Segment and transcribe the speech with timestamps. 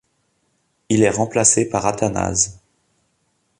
[0.89, 2.59] Il est remplacé par Athanase.